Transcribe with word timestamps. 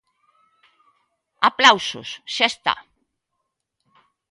Aplausos, 1.49 2.09
xa 2.35 2.45
está. 2.51 2.75